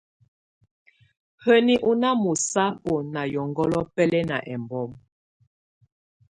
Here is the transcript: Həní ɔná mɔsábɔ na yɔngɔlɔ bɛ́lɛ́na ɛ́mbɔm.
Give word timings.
Həní 1.43 1.75
ɔná 1.89 2.09
mɔsábɔ 2.23 2.93
na 3.13 3.21
yɔngɔlɔ 3.33 3.79
bɛ́lɛ́na 3.93 4.37
ɛ́mbɔm. 4.53 4.91